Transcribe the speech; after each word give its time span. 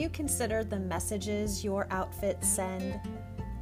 you 0.00 0.08
considered 0.08 0.70
the 0.70 0.78
messages 0.78 1.62
your 1.62 1.86
outfits 1.90 2.48
send? 2.48 2.98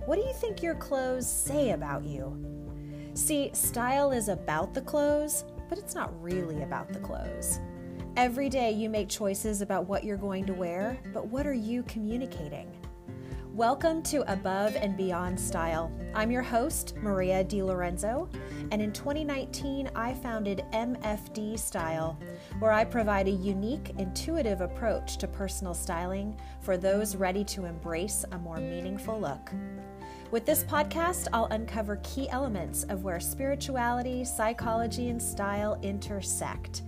What 0.06 0.16
do 0.16 0.22
you 0.22 0.32
think 0.34 0.62
your 0.62 0.76
clothes 0.76 1.28
say 1.28 1.72
about 1.72 2.04
you? 2.04 3.10
See, 3.14 3.50
style 3.52 4.12
is 4.12 4.28
about 4.28 4.72
the 4.72 4.80
clothes, 4.80 5.44
but 5.68 5.78
it's 5.78 5.96
not 5.96 6.22
really 6.22 6.62
about 6.62 6.92
the 6.92 7.00
clothes. 7.00 7.58
Every 8.16 8.48
day 8.48 8.70
you 8.70 8.88
make 8.88 9.08
choices 9.08 9.62
about 9.62 9.88
what 9.88 10.04
you're 10.04 10.16
going 10.16 10.46
to 10.46 10.54
wear, 10.54 10.96
but 11.12 11.26
what 11.26 11.44
are 11.44 11.52
you 11.52 11.82
communicating? 11.82 12.70
Welcome 13.58 14.04
to 14.04 14.18
Above 14.32 14.76
and 14.76 14.96
Beyond 14.96 15.38
Style. 15.38 15.90
I'm 16.14 16.30
your 16.30 16.42
host, 16.44 16.94
Maria 16.98 17.42
DiLorenzo, 17.42 18.32
and 18.70 18.80
in 18.80 18.92
2019 18.92 19.90
I 19.96 20.14
founded 20.14 20.64
MFD 20.72 21.58
Style, 21.58 22.16
where 22.60 22.70
I 22.70 22.84
provide 22.84 23.26
a 23.26 23.32
unique, 23.32 23.90
intuitive 23.98 24.60
approach 24.60 25.16
to 25.16 25.26
personal 25.26 25.74
styling 25.74 26.38
for 26.60 26.76
those 26.76 27.16
ready 27.16 27.42
to 27.46 27.64
embrace 27.64 28.24
a 28.30 28.38
more 28.38 28.58
meaningful 28.58 29.20
look. 29.20 29.50
With 30.30 30.46
this 30.46 30.62
podcast, 30.62 31.26
I'll 31.32 31.46
uncover 31.46 31.96
key 32.04 32.30
elements 32.30 32.84
of 32.84 33.02
where 33.02 33.18
spirituality, 33.18 34.24
psychology, 34.24 35.08
and 35.08 35.20
style 35.20 35.80
intersect, 35.82 36.82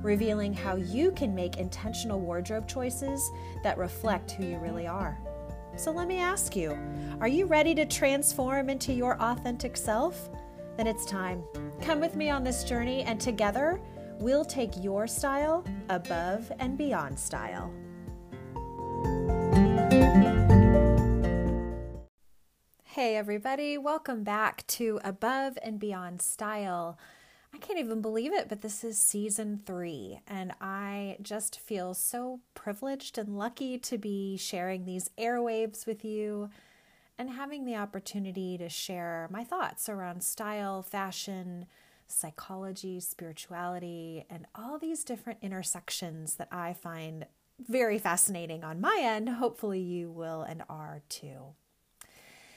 revealing 0.00 0.54
how 0.54 0.76
you 0.76 1.12
can 1.12 1.34
make 1.34 1.58
intentional 1.58 2.18
wardrobe 2.18 2.66
choices 2.66 3.30
that 3.62 3.76
reflect 3.76 4.30
who 4.30 4.46
you 4.46 4.56
really 4.56 4.86
are. 4.86 5.20
So 5.76 5.90
let 5.90 6.06
me 6.06 6.18
ask 6.18 6.54
you 6.54 6.78
are 7.20 7.28
you 7.28 7.46
ready 7.46 7.74
to 7.74 7.84
transform 7.84 8.70
into 8.70 8.92
your 8.92 9.20
authentic 9.20 9.76
self? 9.76 10.30
Then 10.76 10.86
it's 10.86 11.04
time. 11.04 11.42
Come 11.80 12.00
with 12.00 12.16
me 12.16 12.30
on 12.30 12.44
this 12.44 12.64
journey, 12.64 13.02
and 13.02 13.20
together 13.20 13.80
we'll 14.18 14.44
take 14.44 14.82
your 14.82 15.06
style 15.06 15.64
above 15.88 16.50
and 16.58 16.78
beyond 16.78 17.18
style. 17.18 17.72
Hey, 22.84 23.16
everybody, 23.16 23.76
welcome 23.76 24.22
back 24.22 24.64
to 24.68 25.00
Above 25.02 25.58
and 25.62 25.80
Beyond 25.80 26.22
Style. 26.22 26.96
I 27.54 27.58
can't 27.58 27.78
even 27.78 28.02
believe 28.02 28.32
it, 28.32 28.48
but 28.48 28.62
this 28.62 28.82
is 28.82 28.98
season 28.98 29.60
three, 29.64 30.18
and 30.26 30.52
I 30.60 31.18
just 31.22 31.60
feel 31.60 31.94
so 31.94 32.40
privileged 32.54 33.16
and 33.16 33.38
lucky 33.38 33.78
to 33.78 33.96
be 33.96 34.36
sharing 34.36 34.84
these 34.84 35.10
airwaves 35.16 35.86
with 35.86 36.04
you 36.04 36.50
and 37.16 37.30
having 37.30 37.64
the 37.64 37.76
opportunity 37.76 38.58
to 38.58 38.68
share 38.68 39.28
my 39.30 39.44
thoughts 39.44 39.88
around 39.88 40.24
style, 40.24 40.82
fashion, 40.82 41.66
psychology, 42.08 42.98
spirituality, 42.98 44.26
and 44.28 44.46
all 44.56 44.76
these 44.76 45.04
different 45.04 45.38
intersections 45.40 46.34
that 46.34 46.48
I 46.50 46.72
find 46.72 47.24
very 47.60 48.00
fascinating 48.00 48.64
on 48.64 48.80
my 48.80 48.98
end. 49.00 49.28
Hopefully, 49.28 49.78
you 49.78 50.10
will 50.10 50.42
and 50.42 50.64
are 50.68 51.02
too. 51.08 51.54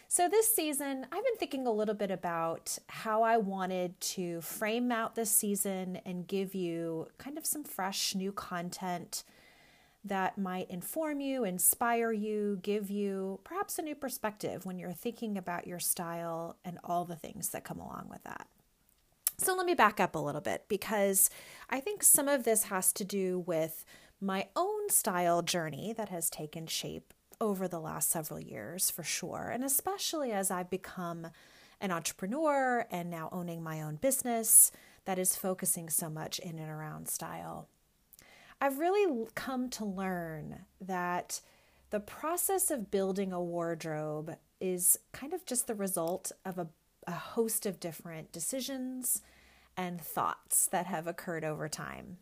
So, 0.10 0.30
this 0.30 0.56
season, 0.56 1.06
I've 1.12 1.24
been 1.24 1.36
thinking 1.38 1.68
a 1.68 1.72
little 1.72 1.94
bit 1.94 2.12
about 2.12 2.78
how 2.88 3.24
I 3.24 3.36
wanted 3.36 4.00
to 4.00 4.40
frame 4.40 4.90
out 4.90 5.16
this 5.16 5.30
season 5.30 6.00
and 6.06 6.26
give 6.26 6.56
you 6.56 7.10
kind 7.18 7.38
of 7.38 7.46
some 7.46 7.66
fresh 7.66 8.16
new 8.16 8.32
content 8.32 9.26
that 10.06 10.38
might 10.38 10.72
inform 10.72 11.20
you, 11.20 11.44
inspire 11.44 12.14
you, 12.14 12.58
give 12.62 12.90
you 12.90 13.42
perhaps 13.44 13.78
a 13.78 13.82
new 13.82 13.96
perspective 13.96 14.66
when 14.66 14.80
you're 14.80 14.94
thinking 14.94 15.38
about 15.38 15.68
your 15.68 15.80
style 15.80 16.56
and 16.64 16.80
all 16.86 17.04
the 17.04 17.18
things 17.18 17.50
that 17.50 17.66
come 17.66 17.80
along 17.80 18.08
with 18.10 18.24
that. 18.24 18.48
So, 19.38 19.58
let 19.58 19.66
me 19.66 19.74
back 19.74 20.00
up 20.00 20.16
a 20.16 20.20
little 20.20 20.40
bit 20.40 20.64
because 20.70 21.30
I 21.70 21.82
think 21.82 22.02
some 22.02 22.30
of 22.30 22.46
this 22.46 22.64
has 22.64 22.94
to 22.94 23.04
do 23.04 23.40
with 23.40 23.84
my 24.22 24.48
own 24.56 24.90
style 24.90 25.42
journey 25.42 25.94
that 25.98 26.08
has 26.08 26.30
taken 26.30 26.66
shape 26.66 27.14
over 27.40 27.68
the 27.68 27.80
last 27.80 28.10
several 28.10 28.40
years 28.40 28.90
for 28.90 29.04
sure. 29.04 29.50
And 29.54 29.64
especially 29.64 30.32
as 30.32 30.52
I've 30.52 30.70
become 30.70 31.28
an 31.80 31.92
entrepreneur 31.92 32.86
and 32.90 33.10
now 33.10 33.30
owning 33.32 33.62
my 33.62 33.82
own 33.82 33.96
business 33.96 34.72
that 35.06 35.20
is 35.20 35.36
focusing 35.36 35.90
so 35.90 36.10
much 36.10 36.40
in 36.40 36.58
and 36.60 36.70
around 36.70 37.08
style. 37.08 37.68
I've 38.60 38.80
really 38.80 39.28
come 39.36 39.70
to 39.72 39.86
learn 39.86 40.66
that 40.82 41.42
the 41.92 42.00
process 42.00 42.72
of 42.72 42.92
building 42.92 43.32
a 43.32 43.42
wardrobe 43.42 44.36
is 44.60 44.98
kind 45.14 45.34
of 45.34 45.46
just 45.46 45.68
the 45.68 45.76
result 45.76 46.32
of 46.44 46.58
a, 46.58 46.68
a 47.06 47.12
host 47.12 47.66
of 47.66 47.80
different 47.80 48.32
decisions 48.32 49.22
and 49.78 50.02
thoughts 50.02 50.68
that 50.68 50.88
have 50.88 51.06
occurred 51.06 51.46
over 51.46 51.70
time. 51.70 52.18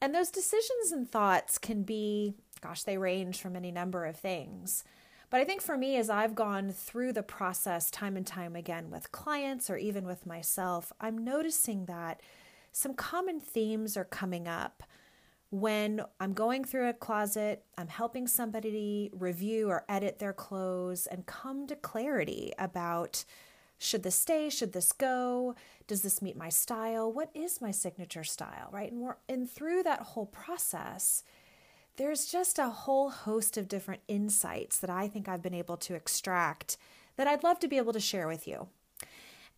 And 0.00 0.14
those 0.14 0.30
decisions 0.30 0.92
and 0.92 1.10
thoughts 1.10 1.58
can 1.58 1.82
be 1.82 2.34
gosh, 2.60 2.84
they 2.84 2.96
range 2.96 3.40
from 3.40 3.56
any 3.56 3.70
number 3.70 4.06
of 4.06 4.16
things. 4.16 4.84
But 5.28 5.40
I 5.40 5.44
think 5.44 5.60
for 5.60 5.76
me, 5.76 5.96
as 5.96 6.08
I've 6.08 6.34
gone 6.34 6.70
through 6.72 7.12
the 7.12 7.22
process 7.22 7.90
time 7.90 8.16
and 8.16 8.26
time 8.26 8.56
again 8.56 8.90
with 8.90 9.12
clients 9.12 9.68
or 9.68 9.76
even 9.76 10.06
with 10.06 10.24
myself, 10.24 10.92
I'm 10.98 11.22
noticing 11.22 11.84
that 11.86 12.22
some 12.72 12.94
common 12.94 13.38
themes 13.38 13.98
are 13.98 14.04
coming 14.04 14.48
up 14.48 14.82
when 15.50 16.00
I'm 16.18 16.32
going 16.32 16.64
through 16.64 16.88
a 16.88 16.94
closet, 16.94 17.64
I'm 17.78 17.86
helping 17.86 18.26
somebody 18.26 19.10
review 19.12 19.68
or 19.68 19.84
edit 19.88 20.18
their 20.18 20.32
clothes 20.32 21.06
and 21.06 21.26
come 21.26 21.68
to 21.68 21.76
clarity 21.76 22.52
about 22.58 23.24
should 23.84 24.02
this 24.02 24.16
stay, 24.16 24.48
should 24.48 24.72
this 24.72 24.92
go, 24.92 25.54
does 25.86 26.02
this 26.02 26.22
meet 26.22 26.36
my 26.36 26.48
style, 26.48 27.12
what 27.12 27.30
is 27.34 27.60
my 27.60 27.70
signature 27.70 28.24
style, 28.24 28.68
right? 28.72 28.90
And 28.90 29.00
we're 29.00 29.16
and 29.28 29.50
through 29.50 29.82
that 29.82 30.00
whole 30.00 30.26
process, 30.26 31.22
there's 31.96 32.26
just 32.26 32.58
a 32.58 32.68
whole 32.70 33.10
host 33.10 33.56
of 33.56 33.68
different 33.68 34.02
insights 34.08 34.78
that 34.78 34.90
I 34.90 35.06
think 35.08 35.28
I've 35.28 35.42
been 35.42 35.54
able 35.54 35.76
to 35.78 35.94
extract 35.94 36.76
that 37.16 37.28
I'd 37.28 37.44
love 37.44 37.60
to 37.60 37.68
be 37.68 37.76
able 37.76 37.92
to 37.92 38.00
share 38.00 38.26
with 38.26 38.48
you. 38.48 38.68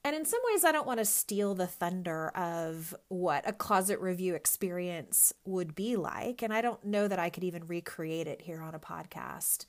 And 0.04 0.14
in 0.14 0.24
some 0.24 0.40
ways, 0.52 0.64
I 0.64 0.70
don't 0.70 0.86
want 0.86 1.00
to 1.00 1.04
steal 1.04 1.54
the 1.54 1.66
thunder 1.66 2.28
of 2.28 2.94
what 3.08 3.48
a 3.48 3.52
closet 3.52 3.98
review 3.98 4.34
experience 4.34 5.32
would 5.44 5.74
be 5.74 5.96
like. 5.96 6.42
And 6.42 6.52
I 6.52 6.60
don't 6.60 6.84
know 6.84 7.08
that 7.08 7.18
I 7.18 7.28
could 7.28 7.42
even 7.42 7.66
recreate 7.66 8.28
it 8.28 8.42
here 8.42 8.60
on 8.60 8.74
a 8.74 8.78
podcast. 8.78 9.66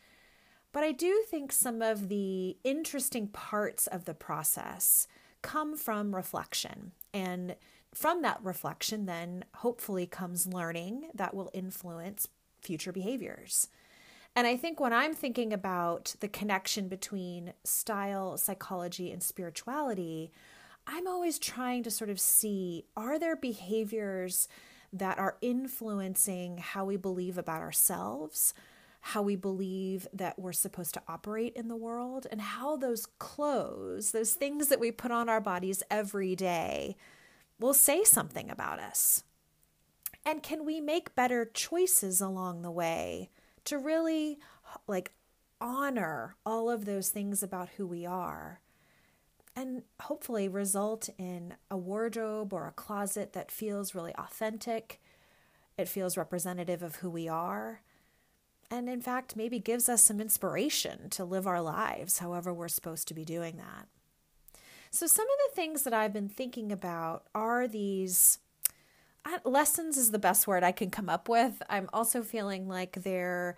But 0.77 0.83
I 0.83 0.91
do 0.91 1.23
think 1.27 1.51
some 1.51 1.81
of 1.81 2.07
the 2.07 2.55
interesting 2.63 3.29
parts 3.29 3.87
of 3.87 4.05
the 4.05 4.13
process 4.13 5.07
come 5.41 5.75
from 5.75 6.13
reflection. 6.13 6.91
And 7.11 7.55
from 7.95 8.21
that 8.21 8.39
reflection, 8.43 9.07
then 9.07 9.45
hopefully 9.55 10.05
comes 10.05 10.45
learning 10.45 11.09
that 11.15 11.33
will 11.33 11.49
influence 11.51 12.27
future 12.61 12.91
behaviors. 12.91 13.69
And 14.35 14.45
I 14.45 14.55
think 14.55 14.79
when 14.79 14.93
I'm 14.93 15.15
thinking 15.15 15.51
about 15.51 16.13
the 16.19 16.27
connection 16.27 16.89
between 16.89 17.53
style, 17.63 18.37
psychology, 18.37 19.11
and 19.11 19.23
spirituality, 19.23 20.31
I'm 20.85 21.07
always 21.07 21.39
trying 21.39 21.81
to 21.85 21.89
sort 21.89 22.11
of 22.11 22.19
see 22.19 22.85
are 22.95 23.17
there 23.17 23.35
behaviors 23.35 24.47
that 24.93 25.17
are 25.17 25.37
influencing 25.41 26.59
how 26.59 26.85
we 26.85 26.97
believe 26.97 27.39
about 27.39 27.61
ourselves, 27.61 28.53
how 29.07 29.21
we 29.21 29.37
believe 29.37 30.05
that 30.11 30.37
we're 30.37 30.51
supposed 30.51 30.93
to 30.93 31.01
operate 31.07 31.53
in 31.55 31.69
the 31.69 31.77
world, 31.77 32.27
and 32.29 32.41
how 32.41 32.75
those 32.75 33.05
clothes, 33.19 34.11
those 34.11 34.33
things 34.33 34.67
that 34.67 34.81
we 34.81 34.91
put 34.91 35.11
on 35.11 35.29
our 35.29 35.39
bodies 35.39 35.81
every 35.89 36.35
day, 36.35 36.97
will 37.57 37.73
say 37.73 38.03
something 38.03 38.49
about 38.49 38.79
us. 38.79 39.23
And 40.25 40.43
can 40.43 40.65
we 40.65 40.81
make 40.81 41.15
better 41.15 41.45
choices 41.45 42.19
along 42.19 42.61
the 42.63 42.71
way 42.71 43.29
to 43.63 43.77
really 43.77 44.39
like 44.87 45.13
honor 45.61 46.35
all 46.45 46.69
of 46.69 46.83
those 46.83 47.07
things 47.07 47.41
about 47.41 47.69
who 47.77 47.87
we 47.87 48.05
are? 48.05 48.59
And 49.55 49.83
hopefully 50.01 50.49
result 50.49 51.09
in 51.17 51.53
a 51.71 51.77
wardrobe 51.77 52.51
or 52.51 52.67
a 52.67 52.73
closet 52.73 53.31
that 53.31 53.51
feels 53.51 53.95
really 53.95 54.13
authentic. 54.15 55.01
It 55.77 55.87
feels 55.87 56.17
representative 56.17 56.83
of 56.83 56.97
who 56.97 57.09
we 57.09 57.29
are. 57.29 57.81
And 58.69 58.89
in 58.89 59.01
fact, 59.01 59.35
maybe 59.35 59.59
gives 59.59 59.87
us 59.87 60.03
some 60.03 60.19
inspiration 60.19 61.09
to 61.11 61.23
live 61.23 61.47
our 61.47 61.61
lives 61.61 62.19
however 62.19 62.53
we're 62.53 62.67
supposed 62.67 63.07
to 63.07 63.13
be 63.13 63.23
doing 63.23 63.57
that. 63.57 63.87
So, 64.91 65.07
some 65.07 65.25
of 65.25 65.37
the 65.49 65.55
things 65.55 65.83
that 65.83 65.93
I've 65.93 66.13
been 66.13 66.29
thinking 66.29 66.71
about 66.71 67.23
are 67.33 67.67
these 67.67 68.39
lessons 69.43 69.97
is 69.97 70.11
the 70.11 70.19
best 70.19 70.47
word 70.47 70.63
I 70.63 70.71
can 70.71 70.89
come 70.89 71.09
up 71.09 71.29
with. 71.29 71.61
I'm 71.69 71.89
also 71.93 72.21
feeling 72.23 72.67
like 72.67 73.03
they're 73.03 73.57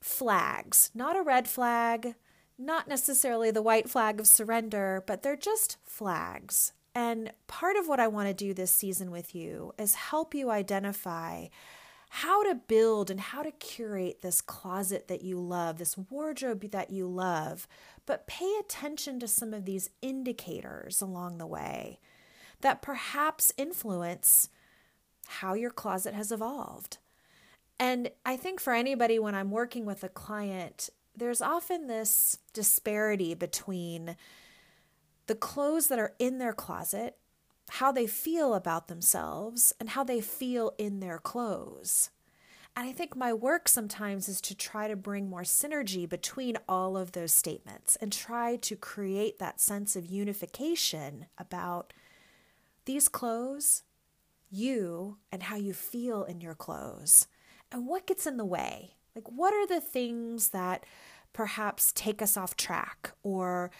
flags, 0.00 0.90
not 0.94 1.16
a 1.16 1.22
red 1.22 1.48
flag, 1.48 2.14
not 2.58 2.88
necessarily 2.88 3.50
the 3.50 3.62
white 3.62 3.88
flag 3.88 4.20
of 4.20 4.26
surrender, 4.26 5.02
but 5.06 5.22
they're 5.22 5.36
just 5.36 5.76
flags. 5.84 6.72
And 6.94 7.32
part 7.46 7.76
of 7.76 7.86
what 7.86 8.00
I 8.00 8.08
want 8.08 8.28
to 8.28 8.34
do 8.34 8.52
this 8.52 8.72
season 8.72 9.10
with 9.10 9.34
you 9.34 9.72
is 9.78 9.94
help 9.94 10.34
you 10.34 10.50
identify 10.50 11.46
how 12.08 12.42
to 12.44 12.54
build 12.54 13.10
and 13.10 13.20
how 13.20 13.42
to 13.42 13.50
curate 13.50 14.22
this 14.22 14.40
closet 14.40 15.08
that 15.08 15.22
you 15.22 15.38
love, 15.38 15.78
this 15.78 15.96
wardrobe 15.96 16.70
that 16.70 16.90
you 16.90 17.06
love, 17.06 17.68
but 18.06 18.26
pay 18.26 18.54
attention 18.58 19.20
to 19.20 19.28
some 19.28 19.52
of 19.52 19.64
these 19.64 19.90
indicators 20.00 21.02
along 21.02 21.38
the 21.38 21.46
way 21.46 21.98
that 22.60 22.82
perhaps 22.82 23.52
influence 23.56 24.48
how 25.26 25.54
your 25.54 25.70
closet 25.70 26.14
has 26.14 26.32
evolved. 26.32 26.98
And 27.78 28.10
I 28.24 28.36
think 28.36 28.60
for 28.60 28.72
anybody, 28.72 29.18
when 29.18 29.34
I'm 29.34 29.50
working 29.50 29.84
with 29.84 30.02
a 30.02 30.08
client, 30.08 30.90
there's 31.14 31.42
often 31.42 31.86
this 31.86 32.38
disparity 32.52 33.34
between 33.34 34.16
the 35.26 35.34
clothes 35.34 35.88
that 35.88 35.98
are 35.98 36.14
in 36.18 36.38
their 36.38 36.52
closet, 36.52 37.16
how 37.68 37.92
they 37.92 38.06
feel 38.06 38.54
about 38.54 38.88
themselves, 38.88 39.72
and 39.78 39.90
how 39.90 40.04
they 40.04 40.20
feel 40.20 40.72
in 40.78 41.00
their 41.00 41.18
clothes. 41.18 42.10
And 42.76 42.86
I 42.86 42.92
think 42.92 43.16
my 43.16 43.32
work 43.32 43.68
sometimes 43.68 44.28
is 44.28 44.40
to 44.42 44.54
try 44.54 44.86
to 44.86 44.94
bring 44.94 45.28
more 45.28 45.42
synergy 45.42 46.08
between 46.08 46.56
all 46.68 46.96
of 46.96 47.12
those 47.12 47.32
statements 47.32 47.96
and 47.96 48.12
try 48.12 48.56
to 48.56 48.76
create 48.76 49.38
that 49.38 49.60
sense 49.60 49.96
of 49.96 50.06
unification 50.06 51.26
about 51.36 51.92
these 52.84 53.08
clothes, 53.08 53.82
you, 54.48 55.18
and 55.32 55.42
how 55.44 55.56
you 55.56 55.72
feel 55.72 56.22
in 56.22 56.40
your 56.40 56.54
clothes. 56.54 57.26
And 57.72 57.86
what 57.86 58.06
gets 58.06 58.26
in 58.26 58.36
the 58.36 58.44
way? 58.44 58.94
Like, 59.14 59.28
what 59.28 59.52
are 59.52 59.66
the 59.66 59.80
things 59.80 60.50
that 60.50 60.86
perhaps 61.32 61.92
take 61.92 62.22
us 62.22 62.36
off 62.36 62.56
track 62.56 63.12
or 63.22 63.70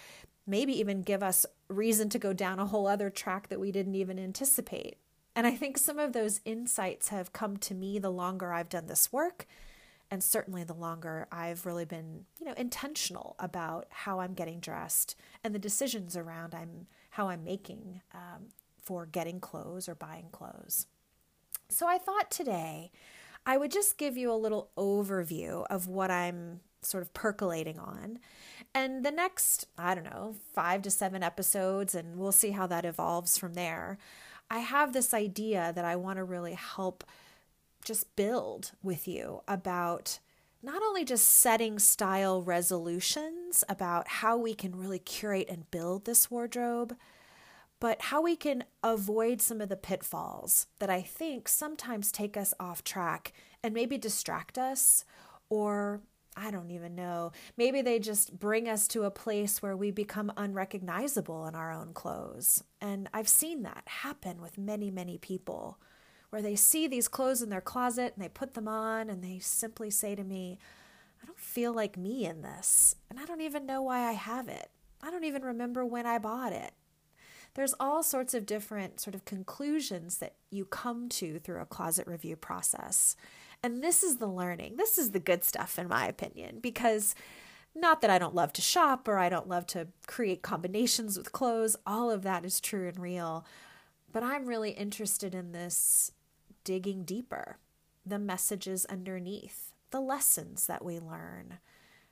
maybe 0.48 0.78
even 0.78 1.02
give 1.02 1.22
us 1.22 1.46
reason 1.68 2.08
to 2.08 2.18
go 2.18 2.32
down 2.32 2.58
a 2.58 2.66
whole 2.66 2.86
other 2.86 3.10
track 3.10 3.48
that 3.48 3.60
we 3.60 3.70
didn't 3.70 3.94
even 3.94 4.18
anticipate. 4.18 4.96
And 5.36 5.46
I 5.46 5.52
think 5.52 5.78
some 5.78 5.98
of 5.98 6.12
those 6.12 6.40
insights 6.44 7.08
have 7.08 7.32
come 7.32 7.58
to 7.58 7.74
me 7.74 7.98
the 7.98 8.10
longer 8.10 8.52
I've 8.52 8.68
done 8.68 8.86
this 8.86 9.12
work 9.12 9.46
and 10.10 10.24
certainly 10.24 10.64
the 10.64 10.74
longer 10.74 11.28
I've 11.30 11.66
really 11.66 11.84
been, 11.84 12.24
you 12.40 12.46
know, 12.46 12.54
intentional 12.56 13.36
about 13.38 13.86
how 13.90 14.20
I'm 14.20 14.34
getting 14.34 14.58
dressed 14.58 15.14
and 15.44 15.54
the 15.54 15.58
decisions 15.58 16.16
around 16.16 16.54
I'm 16.54 16.86
how 17.10 17.28
I'm 17.28 17.44
making 17.44 18.00
um, 18.14 18.46
for 18.82 19.06
getting 19.06 19.38
clothes 19.38 19.88
or 19.88 19.94
buying 19.94 20.28
clothes. 20.32 20.86
So 21.68 21.86
I 21.86 21.98
thought 21.98 22.30
today 22.30 22.90
I 23.44 23.58
would 23.58 23.70
just 23.70 23.98
give 23.98 24.16
you 24.16 24.32
a 24.32 24.34
little 24.34 24.70
overview 24.76 25.66
of 25.68 25.86
what 25.86 26.10
I'm 26.10 26.60
sort 26.82 27.02
of 27.02 27.12
percolating 27.12 27.78
on. 27.78 28.18
And 28.74 29.04
the 29.04 29.10
next, 29.10 29.66
I 29.76 29.94
don't 29.94 30.04
know, 30.04 30.36
five 30.54 30.82
to 30.82 30.90
seven 30.90 31.22
episodes, 31.22 31.94
and 31.94 32.16
we'll 32.16 32.32
see 32.32 32.50
how 32.50 32.66
that 32.68 32.84
evolves 32.84 33.36
from 33.36 33.54
there. 33.54 33.98
I 34.50 34.60
have 34.60 34.92
this 34.92 35.12
idea 35.12 35.72
that 35.74 35.84
I 35.84 35.96
want 35.96 36.18
to 36.18 36.24
really 36.24 36.54
help 36.54 37.04
just 37.84 38.14
build 38.16 38.72
with 38.82 39.06
you 39.08 39.42
about 39.48 40.18
not 40.62 40.82
only 40.82 41.04
just 41.04 41.26
setting 41.28 41.78
style 41.78 42.42
resolutions 42.42 43.62
about 43.68 44.08
how 44.08 44.36
we 44.36 44.54
can 44.54 44.76
really 44.76 44.98
curate 44.98 45.48
and 45.48 45.70
build 45.70 46.04
this 46.04 46.30
wardrobe, 46.30 46.96
but 47.80 48.02
how 48.02 48.20
we 48.20 48.34
can 48.34 48.64
avoid 48.82 49.40
some 49.40 49.60
of 49.60 49.68
the 49.68 49.76
pitfalls 49.76 50.66
that 50.80 50.90
I 50.90 51.00
think 51.00 51.48
sometimes 51.48 52.10
take 52.10 52.36
us 52.36 52.52
off 52.58 52.82
track 52.82 53.32
and 53.62 53.72
maybe 53.72 53.96
distract 53.96 54.58
us 54.58 55.04
or 55.48 56.00
I 56.38 56.52
don't 56.52 56.70
even 56.70 56.94
know. 56.94 57.32
Maybe 57.56 57.82
they 57.82 57.98
just 57.98 58.38
bring 58.38 58.68
us 58.68 58.86
to 58.88 59.02
a 59.02 59.10
place 59.10 59.60
where 59.60 59.76
we 59.76 59.90
become 59.90 60.32
unrecognizable 60.36 61.46
in 61.46 61.56
our 61.56 61.72
own 61.72 61.92
clothes. 61.92 62.62
And 62.80 63.08
I've 63.12 63.28
seen 63.28 63.62
that 63.64 63.82
happen 63.86 64.40
with 64.40 64.56
many, 64.56 64.90
many 64.90 65.18
people 65.18 65.80
where 66.30 66.42
they 66.42 66.54
see 66.54 66.86
these 66.86 67.08
clothes 67.08 67.42
in 67.42 67.50
their 67.50 67.60
closet 67.60 68.12
and 68.14 68.24
they 68.24 68.28
put 68.28 68.54
them 68.54 68.68
on 68.68 69.10
and 69.10 69.22
they 69.22 69.40
simply 69.40 69.90
say 69.90 70.14
to 70.14 70.22
me, 70.22 70.58
I 71.20 71.26
don't 71.26 71.40
feel 71.40 71.72
like 71.72 71.96
me 71.96 72.24
in 72.24 72.42
this. 72.42 72.94
And 73.10 73.18
I 73.18 73.24
don't 73.24 73.40
even 73.40 73.66
know 73.66 73.82
why 73.82 74.08
I 74.08 74.12
have 74.12 74.48
it. 74.48 74.70
I 75.02 75.10
don't 75.10 75.24
even 75.24 75.42
remember 75.42 75.84
when 75.84 76.06
I 76.06 76.18
bought 76.18 76.52
it. 76.52 76.72
There's 77.54 77.74
all 77.80 78.04
sorts 78.04 78.34
of 78.34 78.46
different 78.46 79.00
sort 79.00 79.16
of 79.16 79.24
conclusions 79.24 80.18
that 80.18 80.34
you 80.50 80.64
come 80.64 81.08
to 81.08 81.40
through 81.40 81.60
a 81.60 81.66
closet 81.66 82.06
review 82.06 82.36
process. 82.36 83.16
And 83.62 83.82
this 83.82 84.02
is 84.02 84.16
the 84.16 84.28
learning. 84.28 84.76
This 84.76 84.98
is 84.98 85.10
the 85.10 85.18
good 85.18 85.44
stuff, 85.44 85.78
in 85.78 85.88
my 85.88 86.06
opinion, 86.06 86.58
because 86.60 87.14
not 87.74 88.00
that 88.00 88.10
I 88.10 88.18
don't 88.18 88.34
love 88.34 88.52
to 88.54 88.62
shop 88.62 89.08
or 89.08 89.18
I 89.18 89.28
don't 89.28 89.48
love 89.48 89.66
to 89.68 89.88
create 90.06 90.42
combinations 90.42 91.16
with 91.16 91.32
clothes, 91.32 91.76
all 91.86 92.10
of 92.10 92.22
that 92.22 92.44
is 92.44 92.60
true 92.60 92.88
and 92.88 92.98
real. 92.98 93.44
But 94.12 94.22
I'm 94.22 94.46
really 94.46 94.70
interested 94.70 95.34
in 95.34 95.52
this 95.52 96.12
digging 96.64 97.04
deeper, 97.04 97.58
the 98.06 98.18
messages 98.18 98.86
underneath, 98.86 99.72
the 99.90 100.00
lessons 100.00 100.66
that 100.66 100.84
we 100.84 100.98
learn, 100.98 101.58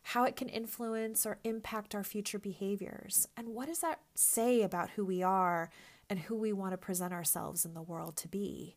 how 0.03 0.25
it 0.25 0.37
can 0.37 0.49
influence 0.49 1.27
or 1.27 1.39
impact 1.45 1.95
our 1.95 2.05
future 2.05 2.39
behaviors, 2.39 3.29
and 3.37 3.49
what 3.49 3.67
does 3.67 3.81
that 3.81 4.01
say 4.15 4.63
about 4.63 4.91
who 4.91 5.05
we 5.05 5.23
are 5.23 5.71
and 6.09 6.21
who 6.21 6.37
we 6.37 6.53
want 6.53 6.73
to 6.73 6.79
present 6.79 7.13
ourselves 7.13 7.65
in 7.65 7.75
the 7.75 7.83
world 7.83 8.17
to 8.17 8.29
be. 8.29 8.77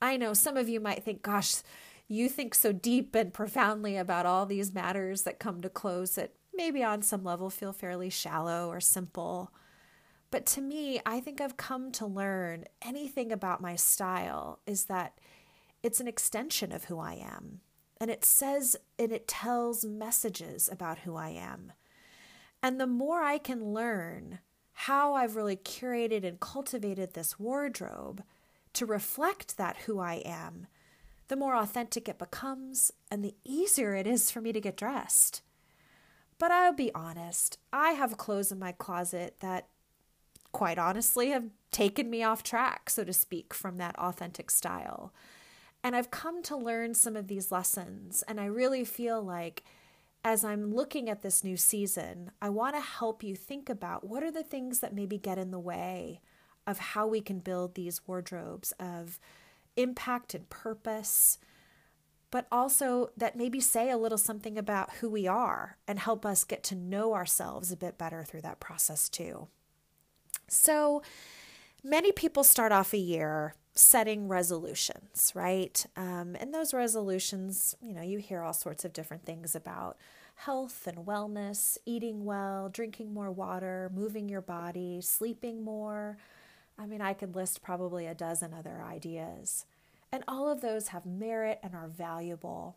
I 0.00 0.16
know 0.16 0.32
some 0.34 0.56
of 0.56 0.68
you 0.68 0.80
might 0.80 1.04
think, 1.04 1.22
gosh, 1.22 1.56
you 2.06 2.28
think 2.28 2.54
so 2.54 2.72
deep 2.72 3.14
and 3.14 3.32
profoundly 3.32 3.96
about 3.96 4.26
all 4.26 4.46
these 4.46 4.72
matters 4.72 5.22
that 5.22 5.38
come 5.38 5.60
to 5.62 5.68
close 5.68 6.14
that 6.14 6.32
maybe 6.54 6.82
on 6.82 7.02
some 7.02 7.22
level 7.22 7.50
feel 7.50 7.72
fairly 7.72 8.10
shallow 8.10 8.68
or 8.68 8.80
simple. 8.80 9.52
But 10.30 10.46
to 10.46 10.60
me, 10.60 11.00
I 11.06 11.20
think 11.20 11.40
I've 11.40 11.56
come 11.56 11.92
to 11.92 12.06
learn 12.06 12.64
anything 12.82 13.32
about 13.32 13.60
my 13.60 13.76
style 13.76 14.60
is 14.66 14.84
that 14.86 15.18
it's 15.82 16.00
an 16.00 16.08
extension 16.08 16.72
of 16.72 16.84
who 16.84 16.98
I 16.98 17.14
am. 17.14 17.60
And 18.00 18.10
it 18.10 18.24
says 18.24 18.76
and 18.98 19.12
it 19.12 19.28
tells 19.28 19.84
messages 19.84 20.68
about 20.70 21.00
who 21.00 21.16
I 21.16 21.30
am. 21.30 21.72
And 22.62 22.80
the 22.80 22.86
more 22.86 23.22
I 23.22 23.38
can 23.38 23.72
learn 23.72 24.40
how 24.72 25.14
I've 25.14 25.36
really 25.36 25.56
curated 25.56 26.24
and 26.24 26.38
cultivated 26.38 27.14
this 27.14 27.38
wardrobe, 27.38 28.22
to 28.78 28.86
reflect 28.86 29.56
that 29.56 29.76
who 29.86 29.98
I 29.98 30.22
am, 30.24 30.68
the 31.26 31.34
more 31.34 31.56
authentic 31.56 32.08
it 32.08 32.16
becomes 32.16 32.92
and 33.10 33.24
the 33.24 33.34
easier 33.44 33.96
it 33.96 34.06
is 34.06 34.30
for 34.30 34.40
me 34.40 34.52
to 34.52 34.60
get 34.60 34.76
dressed. 34.76 35.42
But 36.38 36.52
I'll 36.52 36.72
be 36.72 36.94
honest, 36.94 37.58
I 37.72 37.90
have 37.90 38.16
clothes 38.16 38.52
in 38.52 38.60
my 38.60 38.70
closet 38.70 39.34
that, 39.40 39.66
quite 40.52 40.78
honestly, 40.78 41.30
have 41.30 41.50
taken 41.72 42.08
me 42.08 42.22
off 42.22 42.44
track, 42.44 42.88
so 42.88 43.02
to 43.02 43.12
speak, 43.12 43.52
from 43.52 43.78
that 43.78 43.98
authentic 43.98 44.48
style. 44.48 45.12
And 45.82 45.96
I've 45.96 46.12
come 46.12 46.40
to 46.44 46.56
learn 46.56 46.94
some 46.94 47.16
of 47.16 47.26
these 47.26 47.50
lessons, 47.50 48.22
and 48.28 48.40
I 48.40 48.44
really 48.44 48.84
feel 48.84 49.20
like 49.20 49.64
as 50.22 50.44
I'm 50.44 50.72
looking 50.72 51.10
at 51.10 51.22
this 51.22 51.42
new 51.42 51.56
season, 51.56 52.30
I 52.40 52.48
want 52.50 52.76
to 52.76 52.80
help 52.80 53.24
you 53.24 53.34
think 53.34 53.68
about 53.68 54.06
what 54.06 54.22
are 54.22 54.30
the 54.30 54.44
things 54.44 54.78
that 54.78 54.94
maybe 54.94 55.18
get 55.18 55.36
in 55.36 55.50
the 55.50 55.58
way 55.58 56.20
of 56.68 56.78
how 56.78 57.06
we 57.06 57.22
can 57.22 57.38
build 57.38 57.74
these 57.74 58.06
wardrobes 58.06 58.72
of 58.78 59.18
impact 59.76 60.34
and 60.34 60.48
purpose, 60.50 61.38
but 62.30 62.46
also 62.52 63.08
that 63.16 63.36
maybe 63.36 63.58
say 63.58 63.90
a 63.90 63.96
little 63.96 64.18
something 64.18 64.58
about 64.58 64.96
who 64.96 65.08
we 65.08 65.26
are 65.26 65.78
and 65.88 65.98
help 65.98 66.26
us 66.26 66.44
get 66.44 66.62
to 66.62 66.74
know 66.74 67.14
ourselves 67.14 67.72
a 67.72 67.76
bit 67.76 67.96
better 67.96 68.22
through 68.22 68.42
that 68.42 68.60
process 68.60 69.08
too. 69.08 69.48
So, 70.46 71.02
many 71.82 72.12
people 72.12 72.44
start 72.44 72.70
off 72.70 72.92
a 72.92 72.98
year 72.98 73.54
setting 73.74 74.28
resolutions, 74.28 75.32
right? 75.34 75.86
Um, 75.96 76.36
and 76.38 76.52
those 76.52 76.74
resolutions, 76.74 77.76
you 77.80 77.94
know, 77.94 78.02
you 78.02 78.18
hear 78.18 78.42
all 78.42 78.52
sorts 78.52 78.84
of 78.84 78.92
different 78.92 79.24
things 79.24 79.54
about 79.54 79.96
health 80.34 80.86
and 80.86 81.06
wellness, 81.06 81.78
eating 81.86 82.24
well, 82.24 82.68
drinking 82.68 83.14
more 83.14 83.30
water, 83.30 83.90
moving 83.94 84.28
your 84.28 84.40
body, 84.40 85.00
sleeping 85.00 85.62
more, 85.62 86.18
I 86.78 86.86
mean, 86.86 87.00
I 87.00 87.12
could 87.12 87.34
list 87.34 87.62
probably 87.62 88.06
a 88.06 88.14
dozen 88.14 88.54
other 88.54 88.82
ideas. 88.82 89.66
And 90.12 90.24
all 90.28 90.48
of 90.48 90.60
those 90.60 90.88
have 90.88 91.04
merit 91.04 91.58
and 91.62 91.74
are 91.74 91.88
valuable. 91.88 92.76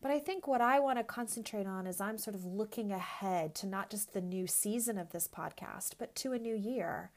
But 0.00 0.10
I 0.10 0.18
think 0.18 0.48
what 0.48 0.60
I 0.60 0.80
want 0.80 0.98
to 0.98 1.04
concentrate 1.04 1.66
on 1.66 1.86
is 1.86 2.00
I'm 2.00 2.18
sort 2.18 2.34
of 2.34 2.44
looking 2.44 2.90
ahead 2.90 3.54
to 3.56 3.66
not 3.66 3.88
just 3.88 4.12
the 4.12 4.20
new 4.20 4.48
season 4.48 4.98
of 4.98 5.12
this 5.12 5.28
podcast, 5.28 5.92
but 5.98 6.14
to 6.16 6.32
a 6.32 6.38
new 6.38 6.56
year, 6.56 7.12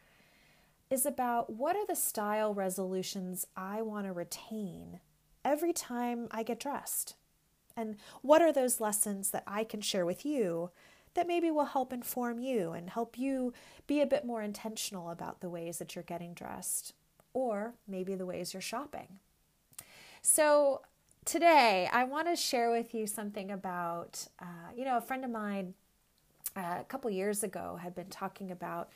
is 0.92 1.06
about 1.06 1.52
what 1.52 1.76
are 1.76 1.88
the 1.88 1.96
style 1.96 2.54
resolutions 2.54 3.48
I 3.58 3.82
want 3.82 4.06
to 4.06 4.14
retain 4.14 5.00
every 5.44 5.74
time 5.74 6.28
I 6.30 6.44
get 6.44 6.60
dressed? 6.60 7.16
And 7.76 7.98
what 8.22 8.42
are 8.42 8.54
those 8.54 8.80
lessons 8.80 9.32
that 9.32 9.44
I 9.48 9.64
can 9.64 9.82
share 9.82 10.06
with 10.06 10.24
you 10.24 10.70
that 11.16 11.28
maybe 11.28 11.50
will 11.50 11.66
help 11.66 11.92
inform 11.92 12.40
you 12.40 12.72
and 12.72 12.90
help 12.90 13.18
you 13.18 13.54
be 13.88 14.02
a 14.02 14.06
bit 14.06 14.26
more 14.26 14.42
intentional 14.42 15.10
about 15.10 15.42
the 15.42 15.50
ways 15.50 15.80
that 15.80 15.96
you're 15.96 16.04
getting 16.04 16.34
dressed 16.34 16.94
or 17.34 17.74
maybe 17.88 18.16
the 18.16 18.26
ways 18.26 18.54
you're 18.54 18.62
shopping. 18.62 19.20
So, 20.22 20.82
today 21.26 21.90
I 21.92 22.04
want 22.04 22.28
to 22.28 22.36
share 22.36 22.72
with 22.72 22.94
you 22.94 23.08
something 23.08 23.52
about, 23.52 24.28
uh, 24.40 24.72
you 24.76 24.86
know, 24.86 24.98
a 24.98 25.02
friend 25.02 25.26
of 25.26 25.32
mine 25.32 25.74
uh, 26.56 26.78
a 26.80 26.86
couple 26.88 27.10
years 27.10 27.44
ago 27.44 27.80
had 27.82 27.96
been 27.96 28.10
talking 28.10 28.52
about 28.52 28.90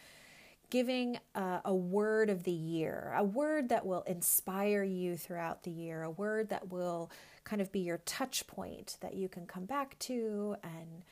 giving 0.69 1.19
uh, 1.33 1.59
a 1.65 1.73
word 1.73 2.29
of 2.29 2.43
the 2.43 2.51
year, 2.51 3.13
a 3.17 3.23
word 3.23 3.69
that 3.69 3.85
will 3.85 4.03
inspire 4.03 4.83
you 4.83 5.17
throughout 5.17 5.63
the 5.63 5.71
year, 5.71 6.03
a 6.03 6.11
word 6.11 6.49
that 6.49 6.71
will 6.71 7.09
kind 7.43 7.61
of 7.61 7.71
be 7.71 7.79
your 7.79 7.97
touch 8.05 8.45
point 8.45 8.97
that 9.01 9.15
you 9.15 9.27
can 9.27 9.45
come 9.47 9.65
back 9.65 9.97
to 9.99 10.55
and 10.63 11.03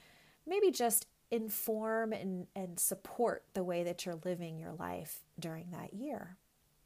maybe 0.47 0.71
just 0.71 1.05
inform 1.29 2.13
and, 2.13 2.47
and 2.55 2.79
support 2.79 3.43
the 3.53 3.63
way 3.63 3.83
that 3.83 4.05
you're 4.05 4.19
living 4.23 4.57
your 4.57 4.73
life 4.73 5.19
during 5.39 5.71
that 5.71 5.93
year. 5.93 6.37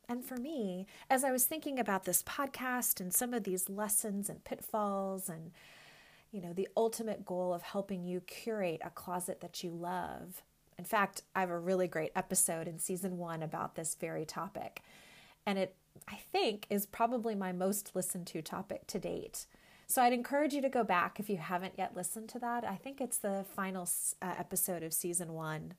And 0.09 0.25
for 0.25 0.35
me, 0.35 0.87
as 1.09 1.23
I 1.23 1.31
was 1.31 1.45
thinking 1.45 1.79
about 1.79 2.03
this 2.03 2.23
podcast 2.23 2.99
and 2.99 3.13
some 3.13 3.33
of 3.33 3.43
these 3.43 3.69
lessons 3.69 4.29
and 4.29 4.43
pitfalls 4.43 5.29
and 5.29 5.51
you 6.31 6.41
know, 6.41 6.53
the 6.53 6.69
ultimate 6.77 7.25
goal 7.25 7.53
of 7.53 7.61
helping 7.61 8.05
you 8.05 8.21
curate 8.21 8.81
a 8.85 8.89
closet 8.89 9.41
that 9.41 9.63
you 9.63 9.69
love. 9.69 10.41
In 10.77 10.85
fact, 10.85 11.23
I 11.35 11.41
have 11.41 11.49
a 11.49 11.59
really 11.59 11.87
great 11.87 12.13
episode 12.15 12.67
in 12.67 12.79
season 12.79 13.17
1 13.17 13.43
about 13.43 13.75
this 13.75 13.95
very 13.95 14.25
topic. 14.25 14.81
And 15.45 15.59
it 15.59 15.75
I 16.07 16.19
think 16.31 16.67
is 16.69 16.85
probably 16.85 17.35
my 17.35 17.51
most 17.51 17.95
listened 17.95 18.27
to 18.27 18.41
topic 18.41 18.87
to 18.87 18.99
date. 18.99 19.45
So 19.91 20.01
I'd 20.01 20.13
encourage 20.13 20.53
you 20.53 20.61
to 20.61 20.69
go 20.69 20.85
back 20.85 21.19
if 21.19 21.29
you 21.29 21.35
haven't 21.35 21.73
yet 21.77 21.97
listened 21.97 22.29
to 22.29 22.39
that. 22.39 22.63
I 22.63 22.75
think 22.75 23.01
it's 23.01 23.17
the 23.17 23.43
final 23.53 23.89
uh, 24.21 24.35
episode 24.39 24.83
of 24.83 24.93
season 24.93 25.33
1. 25.33 25.73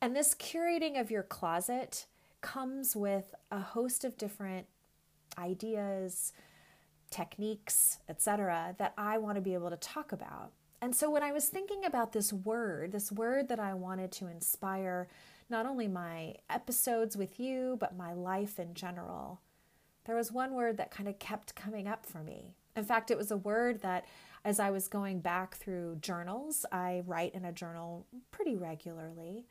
And 0.00 0.16
this 0.16 0.34
curating 0.34 1.00
of 1.00 1.12
your 1.12 1.22
closet 1.22 2.06
comes 2.40 2.96
with 2.96 3.36
a 3.52 3.60
host 3.60 4.04
of 4.04 4.18
different 4.18 4.66
ideas, 5.38 6.32
techniques, 7.08 7.98
etc., 8.08 8.74
that 8.78 8.94
I 8.98 9.16
want 9.18 9.36
to 9.36 9.40
be 9.40 9.54
able 9.54 9.70
to 9.70 9.76
talk 9.76 10.10
about. 10.10 10.50
And 10.82 10.92
so 10.92 11.08
when 11.08 11.22
I 11.22 11.30
was 11.30 11.46
thinking 11.46 11.84
about 11.84 12.10
this 12.12 12.32
word, 12.32 12.90
this 12.90 13.12
word 13.12 13.46
that 13.46 13.60
I 13.60 13.74
wanted 13.74 14.10
to 14.10 14.26
inspire 14.26 15.06
not 15.48 15.66
only 15.66 15.86
my 15.86 16.34
episodes 16.50 17.16
with 17.16 17.38
you, 17.38 17.76
but 17.78 17.96
my 17.96 18.12
life 18.12 18.58
in 18.58 18.74
general, 18.74 19.40
there 20.04 20.16
was 20.16 20.32
one 20.32 20.52
word 20.52 20.78
that 20.78 20.90
kind 20.90 21.08
of 21.08 21.20
kept 21.20 21.54
coming 21.54 21.86
up 21.86 22.04
for 22.04 22.24
me. 22.24 22.56
In 22.76 22.84
fact, 22.84 23.10
it 23.10 23.16
was 23.16 23.30
a 23.30 23.36
word 23.36 23.80
that 23.80 24.04
as 24.44 24.60
I 24.60 24.70
was 24.70 24.86
going 24.86 25.20
back 25.20 25.56
through 25.56 25.96
journals, 25.96 26.64
I 26.70 27.02
write 27.06 27.34
in 27.34 27.44
a 27.44 27.52
journal 27.52 28.06
pretty 28.30 28.54
regularly. 28.54 29.46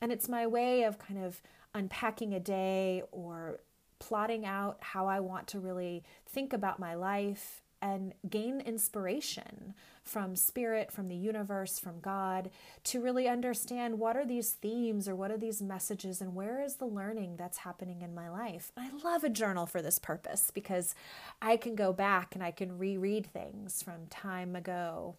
And 0.00 0.12
it's 0.12 0.28
my 0.28 0.46
way 0.46 0.84
of 0.84 0.98
kind 0.98 1.24
of 1.24 1.42
unpacking 1.74 2.32
a 2.34 2.40
day 2.40 3.02
or 3.10 3.60
plotting 3.98 4.46
out 4.46 4.78
how 4.80 5.06
I 5.06 5.20
want 5.20 5.46
to 5.48 5.58
really 5.58 6.04
think 6.26 6.52
about 6.52 6.78
my 6.78 6.94
life 6.94 7.62
and 7.82 8.14
gain 8.28 8.60
inspiration 8.60 9.74
from 10.02 10.36
spirit, 10.36 10.90
from 10.90 11.08
the 11.08 11.16
universe, 11.16 11.78
from 11.78 12.00
God 12.00 12.50
to 12.84 13.00
really 13.00 13.28
understand 13.28 13.98
what 13.98 14.16
are 14.16 14.24
these 14.24 14.52
themes 14.52 15.08
or 15.08 15.14
what 15.14 15.30
are 15.30 15.38
these 15.38 15.62
messages 15.62 16.20
and 16.20 16.34
where 16.34 16.62
is 16.62 16.76
the 16.76 16.86
learning 16.86 17.36
that's 17.36 17.58
happening 17.58 18.02
in 18.02 18.14
my 18.14 18.28
life. 18.28 18.72
I 18.76 18.90
love 19.04 19.24
a 19.24 19.28
journal 19.28 19.66
for 19.66 19.82
this 19.82 19.98
purpose 19.98 20.50
because 20.52 20.94
I 21.40 21.56
can 21.56 21.74
go 21.74 21.92
back 21.92 22.34
and 22.34 22.42
I 22.42 22.50
can 22.50 22.78
reread 22.78 23.26
things 23.26 23.82
from 23.82 24.06
time 24.08 24.56
ago 24.56 25.16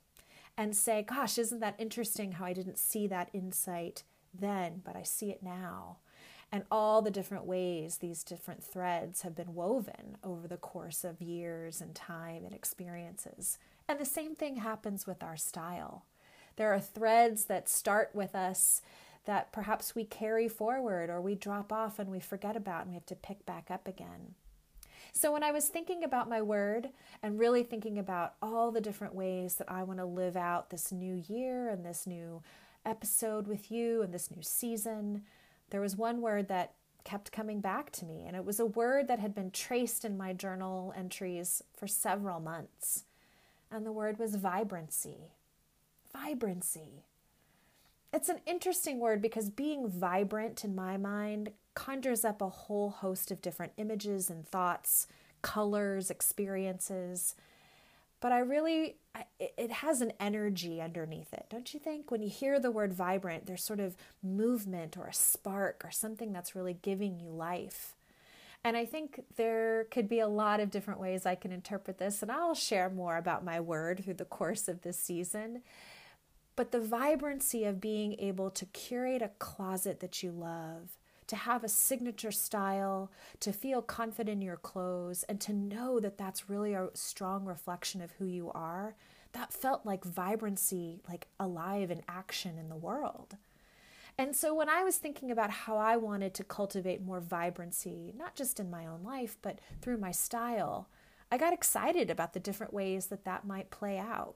and 0.58 0.76
say, 0.76 1.04
gosh, 1.04 1.38
isn't 1.38 1.62
that 1.62 1.76
interesting 1.80 2.34
how 2.34 2.46
I 2.46 2.54
didn't 2.54 2.78
see 2.78 3.08
that 3.08 3.30
insight 3.34 4.04
then, 4.34 4.82
but 4.84 4.96
I 4.96 5.04
see 5.04 5.30
it 5.30 5.42
now 5.42 5.98
and 6.52 6.64
all 6.70 7.02
the 7.02 7.12
different 7.12 7.46
ways 7.46 7.98
these 7.98 8.24
different 8.24 8.64
threads 8.64 9.22
have 9.22 9.36
been 9.36 9.54
woven 9.54 10.18
over 10.24 10.48
the 10.48 10.58
course 10.58 11.04
of 11.04 11.22
years 11.22 11.80
and 11.80 11.96
time 11.96 12.44
and 12.44 12.54
experiences. 12.54 13.58
And 13.88 14.00
the 14.00 14.06
same 14.06 14.36
thing 14.36 14.58
happens 14.58 15.08
with 15.08 15.24
our 15.24 15.38
style. 15.38 16.06
There 16.58 16.74
are 16.74 16.80
threads 16.80 17.46
that 17.46 17.70
start 17.70 18.12
with 18.14 18.36
us 18.36 18.82
that 19.26 19.52
perhaps 19.52 19.96
we 19.96 20.04
carry 20.04 20.48
forward 20.48 21.10
or 21.10 21.22
we 21.22 21.36
drop 21.36 21.72
off 21.72 22.00
and 22.00 22.10
we 22.10 22.20
forget 22.20 22.58
about 22.58 22.82
and 22.82 22.90
we 22.90 22.96
have 22.96 23.06
to 23.06 23.16
pick 23.16 23.46
back 23.46 23.70
up 23.70 23.88
again. 23.88 24.36
So, 25.14 25.32
when 25.32 25.44
I 25.44 25.52
was 25.52 25.68
thinking 25.68 26.04
about 26.04 26.30
my 26.30 26.42
word 26.42 26.90
and 27.22 27.38
really 27.38 27.64
thinking 27.64 28.00
about 28.00 28.36
all 28.42 28.72
the 28.72 28.82
different 28.82 29.14
ways 29.14 29.56
that 29.56 29.70
I 29.70 29.84
want 29.84 30.00
to 30.00 30.06
live 30.06 30.38
out 30.38 30.70
this 30.70 30.92
new 30.92 31.22
year 31.28 31.70
and 31.70 31.86
this 31.86 32.08
new 32.08 32.42
episode 32.86 33.46
with 33.46 33.72
you 33.72 34.02
and 34.02 34.14
this 34.14 34.32
new 34.32 34.42
season, 34.42 35.24
there 35.72 35.82
was 35.82 35.96
one 35.96 36.22
word 36.22 36.48
that 36.50 36.74
kept 37.04 37.32
coming 37.32 37.60
back 37.60 37.92
to 37.92 38.06
me, 38.06 38.24
and 38.28 38.36
it 38.36 38.46
was 38.46 38.60
a 38.60 38.66
word 38.66 39.08
that 39.08 39.20
had 39.20 39.34
been 39.34 39.52
traced 39.52 40.06
in 40.06 40.18
my 40.18 40.34
journal 40.34 40.94
entries 40.96 41.64
for 41.76 41.88
several 41.88 42.40
months. 42.40 43.06
And 43.72 43.86
the 43.86 43.92
word 43.92 44.20
was 44.20 44.36
vibrancy. 44.36 45.32
Vibrancy. 46.14 47.06
It's 48.14 48.30
an 48.30 48.42
interesting 48.46 49.00
word 49.00 49.22
because 49.22 49.50
being 49.50 49.90
vibrant 49.90 50.66
in 50.66 50.76
my 50.76 50.98
mind 50.98 51.52
conjures 51.74 52.26
up 52.26 52.42
a 52.42 52.50
whole 52.50 52.90
host 52.90 53.32
of 53.32 53.42
different 53.42 53.72
images 53.78 54.30
and 54.30 54.46
thoughts, 54.46 55.08
colors, 55.42 56.12
experiences. 56.12 57.36
But 58.22 58.32
I 58.32 58.40
really 58.40 58.96
it 59.40 59.72
has 59.72 60.00
an 60.00 60.14
energy 60.20 60.80
underneath 60.82 61.34
it, 61.34 61.48
don't 61.50 61.74
you 61.74 61.80
think? 61.80 62.12
When 62.12 62.22
you 62.22 62.30
hear 62.30 62.60
the 62.60 62.72
word 62.72 62.94
vibrant, 62.94 63.46
there's 63.46 63.66
sort 63.66 63.80
of 63.80 63.98
movement 64.24 64.96
or 64.98 65.08
a 65.08 65.14
spark 65.14 65.82
or 65.84 65.92
something 65.92 66.32
that's 66.32 66.56
really 66.56 66.78
giving 66.82 67.20
you 67.20 67.30
life. 67.30 67.96
And 68.64 68.78
I 68.78 68.86
think 68.86 69.22
there 69.38 69.86
could 69.86 70.08
be 70.08 70.20
a 70.20 70.28
lot 70.28 70.60
of 70.60 70.70
different 70.70 71.00
ways 71.00 71.26
I 71.26 71.36
can 71.36 71.52
interpret 71.52 71.98
this, 71.98 72.22
and 72.22 72.32
I'll 72.32 72.54
share 72.54 72.90
more 72.90 73.18
about 73.18 73.44
my 73.44 73.60
word 73.60 74.04
through 74.04 74.14
the 74.14 74.26
course 74.26 74.68
of 74.68 74.82
this 74.82 75.00
season. 75.00 75.64
But 76.56 76.72
the 76.72 76.80
vibrancy 76.80 77.66
of 77.66 77.82
being 77.82 78.16
able 78.20 78.52
to 78.52 78.66
curate 78.68 79.24
a 79.24 79.32
closet 79.40 80.00
that 80.02 80.22
you 80.22 80.32
love, 80.32 80.92
to 81.32 81.38
have 81.38 81.64
a 81.64 81.70
signature 81.70 82.30
style, 82.30 83.10
to 83.40 83.54
feel 83.54 83.82
confident 83.82 84.42
in 84.42 84.42
your 84.42 84.58
clothes, 84.58 85.24
and 85.30 85.40
to 85.40 85.54
know 85.54 85.98
that 85.98 86.18
that's 86.18 86.50
really 86.50 86.74
a 86.74 86.90
strong 86.94 87.46
reflection 87.46 88.02
of 88.02 88.12
who 88.12 88.26
you 88.26 88.52
are, 88.52 88.98
that 89.32 89.54
felt 89.54 89.86
like 89.86 90.04
vibrancy, 90.04 91.00
like 91.08 91.28
alive 91.40 91.90
in 91.90 92.02
action 92.10 92.58
in 92.58 92.68
the 92.68 92.76
world. 92.76 93.38
And 94.18 94.36
so 94.36 94.54
when 94.54 94.68
I 94.68 94.84
was 94.84 94.98
thinking 94.98 95.32
about 95.32 95.52
how 95.52 95.78
I 95.78 95.96
wanted 95.96 96.34
to 96.34 96.44
cultivate 96.44 97.02
more 97.02 97.22
vibrancy, 97.22 98.14
not 98.18 98.36
just 98.36 98.60
in 98.60 98.70
my 98.70 98.86
own 98.86 99.02
life, 99.02 99.38
but 99.42 99.60
through 99.82 100.00
my 100.00 100.12
style, 100.12 100.90
I 101.32 101.38
got 101.38 101.54
excited 101.54 102.10
about 102.10 102.34
the 102.34 102.42
different 102.42 102.74
ways 102.74 103.06
that 103.06 103.24
that 103.24 103.48
might 103.48 103.72
play 103.72 103.98
out. 103.98 104.36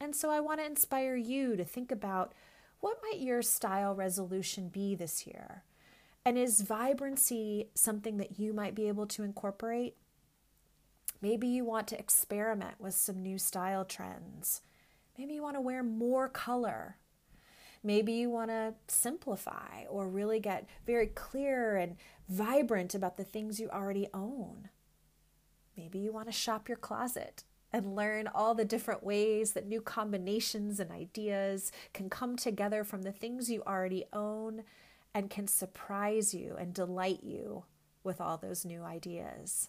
And 0.00 0.16
so 0.16 0.30
I 0.30 0.40
want 0.40 0.60
to 0.60 0.64
inspire 0.64 1.16
you 1.16 1.54
to 1.56 1.64
think 1.64 1.92
about 1.92 2.32
what 2.80 2.96
might 3.02 3.20
your 3.20 3.42
style 3.42 3.94
resolution 3.94 4.70
be 4.70 4.94
this 4.94 5.26
year? 5.26 5.64
And 6.24 6.36
is 6.36 6.60
vibrancy 6.60 7.68
something 7.74 8.18
that 8.18 8.38
you 8.38 8.52
might 8.52 8.74
be 8.74 8.88
able 8.88 9.06
to 9.06 9.22
incorporate? 9.22 9.96
Maybe 11.22 11.48
you 11.48 11.64
want 11.64 11.88
to 11.88 11.98
experiment 11.98 12.74
with 12.78 12.94
some 12.94 13.22
new 13.22 13.38
style 13.38 13.84
trends. 13.84 14.62
Maybe 15.18 15.34
you 15.34 15.42
want 15.42 15.56
to 15.56 15.60
wear 15.60 15.82
more 15.82 16.28
color. 16.28 16.96
Maybe 17.82 18.12
you 18.12 18.28
want 18.28 18.50
to 18.50 18.74
simplify 18.88 19.84
or 19.88 20.08
really 20.08 20.40
get 20.40 20.68
very 20.86 21.06
clear 21.06 21.76
and 21.76 21.96
vibrant 22.28 22.94
about 22.94 23.16
the 23.16 23.24
things 23.24 23.58
you 23.58 23.70
already 23.70 24.08
own. 24.12 24.68
Maybe 25.76 25.98
you 25.98 26.12
want 26.12 26.28
to 26.28 26.32
shop 26.32 26.68
your 26.68 26.76
closet 26.76 27.44
and 27.72 27.96
learn 27.96 28.28
all 28.34 28.54
the 28.54 28.64
different 28.64 29.02
ways 29.02 29.52
that 29.52 29.66
new 29.66 29.80
combinations 29.80 30.80
and 30.80 30.90
ideas 30.90 31.72
can 31.94 32.10
come 32.10 32.36
together 32.36 32.84
from 32.84 33.02
the 33.02 33.12
things 33.12 33.50
you 33.50 33.62
already 33.66 34.04
own 34.12 34.64
and 35.14 35.30
can 35.30 35.46
surprise 35.46 36.34
you 36.34 36.56
and 36.58 36.74
delight 36.74 37.22
you 37.22 37.64
with 38.02 38.20
all 38.20 38.36
those 38.36 38.64
new 38.64 38.82
ideas. 38.82 39.68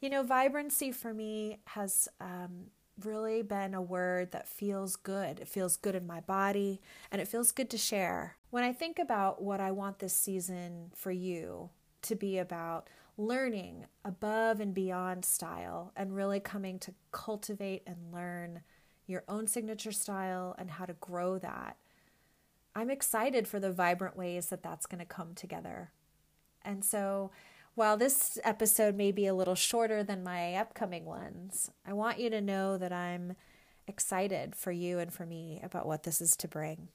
You 0.00 0.10
know, 0.10 0.22
vibrancy 0.22 0.92
for 0.92 1.14
me 1.14 1.58
has 1.66 2.08
um, 2.20 2.66
really 3.04 3.42
been 3.42 3.74
a 3.74 3.82
word 3.82 4.32
that 4.32 4.48
feels 4.48 4.96
good. 4.96 5.40
It 5.40 5.48
feels 5.48 5.76
good 5.76 5.94
in 5.94 6.06
my 6.06 6.20
body 6.20 6.80
and 7.10 7.20
it 7.20 7.28
feels 7.28 7.52
good 7.52 7.70
to 7.70 7.78
share. 7.78 8.36
When 8.50 8.64
I 8.64 8.72
think 8.72 8.98
about 8.98 9.42
what 9.42 9.60
I 9.60 9.70
want 9.70 9.98
this 9.98 10.14
season 10.14 10.90
for 10.94 11.10
you 11.10 11.70
to 12.02 12.14
be 12.14 12.38
about, 12.38 12.88
learning 13.16 13.86
above 14.04 14.58
and 14.58 14.74
beyond 14.74 15.24
style 15.24 15.92
and 15.96 16.16
really 16.16 16.40
coming 16.40 16.78
to 16.80 16.94
cultivate 17.12 17.82
and 17.86 18.12
learn 18.12 18.62
your 19.06 19.22
own 19.28 19.46
signature 19.46 19.92
style 19.92 20.54
and 20.58 20.70
how 20.70 20.86
to 20.86 20.94
grow 20.94 21.38
that 21.38 21.76
I'm 22.74 22.90
excited 22.90 23.46
for 23.46 23.60
the 23.60 23.72
vibrant 23.72 24.16
ways 24.16 24.46
that 24.46 24.62
that's 24.62 24.86
going 24.86 25.00
to 25.00 25.04
come 25.04 25.34
together. 25.34 25.90
And 26.64 26.84
so, 26.84 27.30
while 27.74 27.96
this 27.96 28.38
episode 28.44 28.94
may 28.94 29.12
be 29.12 29.26
a 29.26 29.34
little 29.34 29.54
shorter 29.54 30.02
than 30.02 30.22
my 30.22 30.54
upcoming 30.54 31.04
ones, 31.04 31.70
I 31.86 31.92
want 31.92 32.18
you 32.18 32.30
to 32.30 32.40
know 32.40 32.76
that 32.78 32.92
I'm 32.92 33.34
excited 33.86 34.54
for 34.54 34.72
you 34.72 34.98
and 34.98 35.12
for 35.12 35.26
me 35.26 35.60
about 35.62 35.86
what 35.86 36.02
this 36.02 36.20
is 36.20 36.36
to 36.36 36.48
bring. 36.48 36.88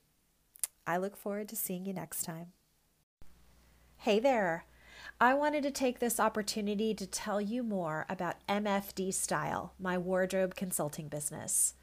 I 0.85 0.97
look 0.97 1.17
forward 1.17 1.49
to 1.49 1.55
seeing 1.55 1.85
you 1.85 1.93
next 1.93 2.23
time. 2.23 2.47
Hey 3.97 4.19
there! 4.19 4.65
I 5.19 5.33
wanted 5.33 5.63
to 5.63 5.71
take 5.71 5.99
this 5.99 6.19
opportunity 6.19 6.93
to 6.93 7.07
tell 7.07 7.41
you 7.41 7.63
more 7.63 8.05
about 8.07 8.45
MFD 8.47 9.13
Style, 9.13 9.73
my 9.79 9.97
wardrobe 9.97 10.55
consulting 10.55 11.07
business. 11.07 11.73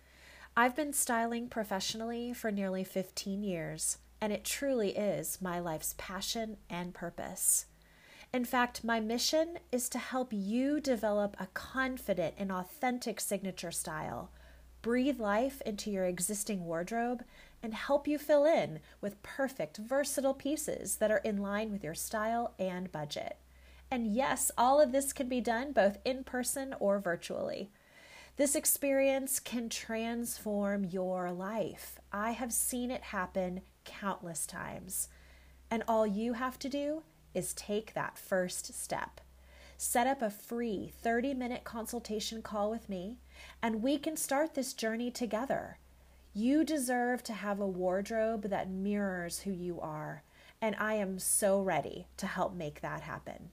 I've 0.57 0.77
been 0.77 0.93
styling 0.93 1.49
professionally 1.49 2.33
for 2.33 2.53
nearly 2.53 2.85
15 2.85 3.43
years, 3.43 3.99
and 4.21 4.33
it 4.33 4.45
truly 4.45 4.91
is 4.91 5.39
my 5.43 5.59
life's 5.59 5.97
passion 5.99 6.59
and 6.71 6.95
purpose. 6.95 7.67
In 8.33 8.45
fact, 8.45 8.85
my 8.85 9.01
mission 9.01 9.59
is 9.73 9.89
to 9.89 9.99
help 9.99 10.29
you 10.31 10.79
develop 10.79 11.35
a 11.41 11.49
confident 11.55 12.37
and 12.39 12.53
authentic 12.53 13.21
signature 13.21 13.73
style, 13.73 14.31
breathe 14.81 15.19
life 15.19 15.61
into 15.63 15.91
your 15.91 16.05
existing 16.05 16.65
wardrobe, 16.67 17.25
and 17.61 17.75
help 17.75 18.07
you 18.07 18.17
fill 18.17 18.45
in 18.45 18.79
with 19.01 19.25
perfect, 19.25 19.79
versatile 19.79 20.35
pieces 20.35 20.97
that 20.99 21.11
are 21.11 21.19
in 21.19 21.39
line 21.39 21.73
with 21.73 21.83
your 21.83 21.95
style 21.97 22.55
and 22.61 22.93
budget. 22.93 23.39
And 23.91 24.15
yes, 24.15 24.53
all 24.57 24.81
of 24.81 24.93
this 24.93 25.13
can 25.13 25.29
be 25.29 25.41
done 25.41 25.73
both 25.73 25.99
in 26.05 26.23
person 26.23 26.77
or 26.79 27.01
virtually. 27.01 27.73
This 28.37 28.57
experience 28.57 29.39
can 29.39 29.69
transform 29.69 30.85
your 30.85 31.31
life. 31.31 32.01
I 32.11 32.33
have 32.33 32.53
seen 32.53 32.91
it 32.91 33.03
happen 33.03 33.61
countless 33.85 34.45
times. 34.45 35.09
And 35.71 35.85
all 35.87 36.05
you 36.05 36.33
have 36.33 36.59
to 36.61 36.69
do 36.69 37.05
is 37.33 37.55
take 37.55 37.95
that 37.95 38.19
first 38.19 38.75
step. 38.75 39.21
Set 39.77 40.09
up 40.09 40.21
a 40.21 40.31
free 40.31 40.93
30 41.01 41.35
minute 41.35 41.63
consultation 41.63 42.43
call 42.43 42.71
with 42.71 42.89
me, 42.89 43.19
and 43.63 43.85
we 43.85 43.99
can 43.99 44.17
start 44.17 44.55
this 44.55 44.73
journey 44.73 45.13
together. 45.13 45.79
You 46.33 46.65
deserve 46.65 47.23
to 47.25 47.35
have 47.35 47.61
a 47.61 47.67
wardrobe 47.67 48.51
that 48.51 48.69
mirrors 48.69 49.41
who 49.41 49.53
you 49.53 49.81
are, 49.81 50.25
and 50.61 50.75
I 50.81 50.95
am 50.95 51.21
so 51.21 51.61
ready 51.61 52.09
to 52.17 52.27
help 52.27 52.53
make 52.53 52.81
that 52.81 53.03
happen. 53.03 53.51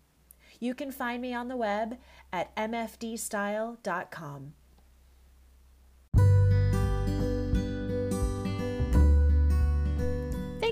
You 0.59 0.73
can 0.73 0.91
find 0.91 1.21
me 1.21 1.35
on 1.35 1.49
the 1.49 1.57
web 1.57 1.99
at 2.33 2.55
mfdstyle.com. 2.55 4.53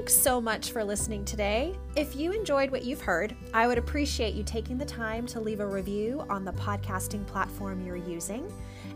Thanks 0.10 0.24
so 0.24 0.42
much 0.42 0.72
for 0.72 0.84
listening 0.84 1.24
today. 1.24 1.78
If 1.96 2.16
you 2.16 2.32
enjoyed 2.32 2.72
what 2.72 2.84
you've 2.84 3.00
heard, 3.00 3.36
I 3.54 3.68
would 3.68 3.78
appreciate 3.78 4.34
you 4.34 4.42
taking 4.42 4.80
the 4.80 4.84
time 4.84 5.28
to 5.28 5.40
leave 5.40 5.60
a 5.60 5.68
review 5.68 6.26
on 6.32 6.44
the 6.44 6.52
podcasting 6.54 7.28
platform 7.28 7.86
you're 7.86 7.96
using 7.96 8.52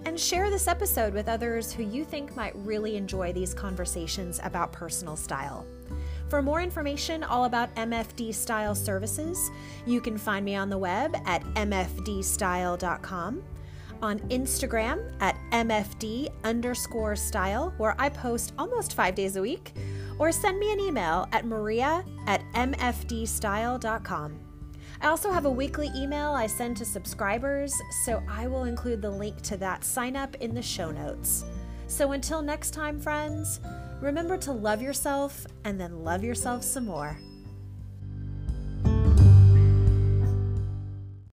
and 0.06 0.20
share 0.20 0.50
this 0.50 0.68
episode 0.68 1.14
with 1.14 1.28
others 1.28 1.72
who 1.72 1.84
you 1.84 2.04
think 2.04 2.36
might 2.36 2.56
really 2.56 2.98
enjoy 2.98 3.32
these 3.32 3.54
conversations 3.54 4.40
about 4.42 4.72
personal 4.72 5.16
style. 5.16 5.68
For 6.30 6.42
more 6.42 6.64
information 6.64 7.24
all 7.24 7.46
about 7.46 7.76
MFD 7.76 8.34
Style 8.34 8.74
services, 8.74 9.52
you 9.86 10.02
can 10.02 10.18
find 10.18 10.44
me 10.44 10.56
on 10.56 10.72
the 10.72 10.80
web 10.80 11.16
at 11.28 11.44
mfdstyle.com 11.54 13.44
on 14.04 14.20
Instagram 14.30 15.12
at 15.22 15.38
MFD 15.52 16.30
underscore 16.44 17.16
style, 17.16 17.74
where 17.78 17.96
I 17.98 18.10
post 18.10 18.54
almost 18.60 18.96
five 18.96 19.16
days 19.16 19.38
a 19.38 19.42
week, 19.42 19.72
or 20.20 20.32
send 20.32 20.60
me 20.60 20.74
an 20.74 20.80
email 20.80 21.28
at 21.32 21.46
maria 21.46 22.04
at 22.28 22.44
mfdstyle.com. 22.54 24.40
I 25.02 25.08
also 25.08 25.32
have 25.32 25.46
a 25.46 25.52
weekly 25.52 25.90
email 25.96 26.34
I 26.34 26.48
send 26.48 26.78
to 26.78 26.86
subscribers, 26.86 27.74
so 28.06 28.22
I 28.30 28.48
will 28.48 28.66
include 28.66 29.02
the 29.02 29.10
link 29.10 29.42
to 29.44 29.58
that 29.58 29.84
sign 29.84 30.16
up 30.16 30.36
in 30.36 30.54
the 30.54 30.62
show 30.62 30.92
notes. 30.92 31.46
So 31.88 32.12
until 32.12 32.42
next 32.42 32.72
time, 32.72 33.00
friends, 33.00 33.62
remember 34.02 34.38
to 34.40 34.52
love 34.52 34.82
yourself 34.82 35.46
and 35.64 35.80
then 35.80 36.04
love 36.04 36.24
yourself 36.24 36.64
some 36.64 36.86
more. 36.86 37.18